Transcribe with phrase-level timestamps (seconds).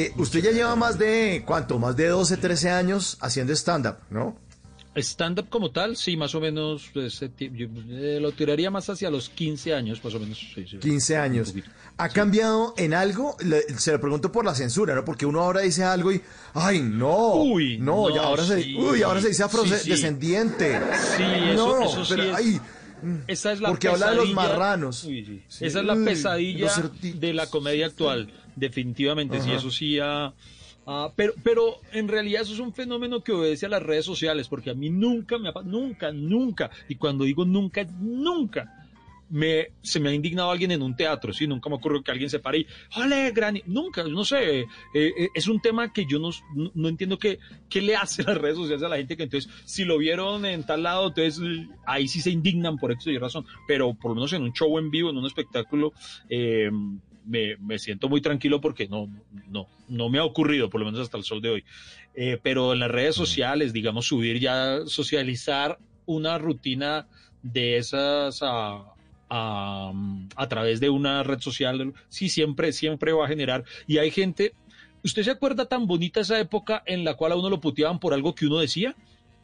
[0.00, 1.78] Eh, usted ya lleva más de, ¿cuánto?
[1.78, 4.36] Más de 12, 13 años haciendo stand-up, ¿no?
[4.96, 9.72] Stand-up como tal, sí, más o menos, pues, eh, lo tiraría más hacia los 15
[9.72, 10.38] años, más o menos.
[10.54, 11.54] Sí, sí, 15 un años.
[11.96, 13.36] ¿Ha cambiado en algo?
[13.40, 15.04] Le- se lo pregunto por la censura, ¿no?
[15.04, 16.20] Porque uno ahora dice algo y,
[16.54, 17.34] ¡ay, no!
[17.36, 20.80] Uy, no, no, ya ahora se, uy, ahora se dice afrodescendiente.
[21.16, 21.22] Sí,
[21.52, 22.60] eso, no, eso pero, es- ay,
[23.26, 25.04] Esa es la porque habla de los marranos.
[25.04, 25.42] Uy, sí.
[25.48, 25.66] Sí.
[25.66, 26.70] Esa es la Uy, pesadilla
[27.02, 29.58] de la comedia actual, definitivamente, sí, Ajá.
[29.58, 30.32] eso sí ha...
[30.86, 34.48] ah, pero, pero en realidad eso es un fenómeno que obedece a las redes sociales,
[34.48, 38.79] porque a mí nunca me ha nunca, nunca, y cuando digo nunca, nunca,
[39.30, 42.28] me, se me ha indignado alguien en un teatro, sí, nunca me ocurrió que alguien
[42.28, 43.62] se pare y, ¡ole, Granny!
[43.66, 46.30] Nunca, no sé, eh, eh, es un tema que yo no,
[46.74, 49.84] no, entiendo qué, qué le hace las redes sociales a la gente que entonces, si
[49.84, 53.46] lo vieron en tal lado, entonces eh, ahí sí se indignan por X y razón,
[53.66, 55.92] pero por lo menos en un show en vivo, en un espectáculo,
[56.28, 56.70] eh,
[57.24, 59.08] me, me siento muy tranquilo porque no,
[59.48, 61.64] no, no me ha ocurrido, por lo menos hasta el sol de hoy.
[62.14, 67.06] Eh, pero en las redes sociales, digamos, subir ya, socializar una rutina
[67.42, 68.84] de esas a,
[69.30, 69.92] a,
[70.36, 73.64] a través de una red social, sí, siempre, siempre va a generar.
[73.86, 74.54] Y hay gente,
[75.02, 78.12] ¿usted se acuerda tan bonita esa época en la cual a uno lo puteaban por
[78.12, 78.94] algo que uno decía?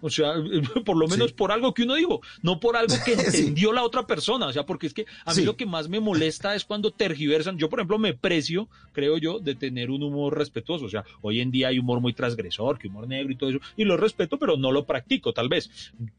[0.00, 0.34] O sea,
[0.84, 1.34] por lo menos Sí.
[1.34, 3.38] por algo que uno dijo, no por algo que Sí.
[3.38, 4.46] entendió la otra persona.
[4.46, 5.44] O sea, porque es que a mí Sí.
[5.44, 7.58] lo que más me molesta es cuando tergiversan.
[7.58, 10.84] Yo, por ejemplo, me precio, creo yo, de tener un humor respetuoso.
[10.86, 13.60] O sea, hoy en día hay humor muy transgresor, que humor negro y todo eso,
[13.76, 15.70] y lo respeto, pero no lo practico, tal vez.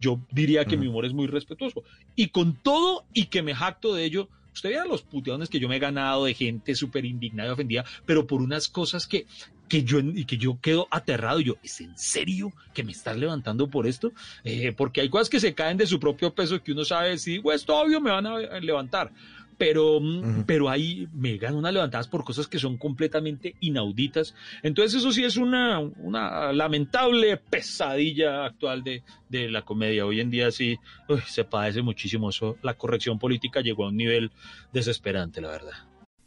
[0.00, 1.82] Yo diría que mi humor es muy respetuoso.
[2.14, 5.68] Y con todo y que me jacto de ello, usted vea los puteones que yo
[5.68, 9.26] me he ganado de gente súper indignada y ofendida, pero por unas cosas que,
[9.72, 13.16] que yo y que yo quedo aterrado y yo, ¿es en serio que me estás
[13.16, 14.12] levantando por esto?
[14.44, 17.30] Eh, porque hay cosas que se caen de su propio peso que uno sabe, si
[17.32, 19.10] digo esto obvio me van a levantar.
[19.56, 24.34] Pero, mm, pero ahí me ganan unas levantadas por cosas que son completamente inauditas.
[24.62, 30.04] Entonces eso sí es una, una lamentable pesadilla actual de, de la comedia.
[30.04, 30.76] Hoy en día sí
[31.08, 32.58] uy, se padece muchísimo eso.
[32.60, 34.32] La corrección política llegó a un nivel
[34.70, 35.91] desesperante, la verdad.